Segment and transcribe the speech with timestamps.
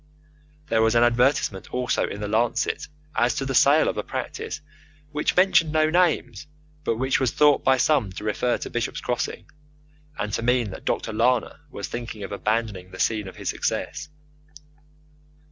[0.69, 4.59] There was an advertisement also in the Lancet as to the sale of a practice
[5.11, 6.47] which mentioned no names,
[6.83, 9.45] but which was thought by some to refer to Bishop's Crossing,
[10.17, 11.13] and to mean that Dr.
[11.13, 14.09] Lana was thinking of abandoning the scene of his success.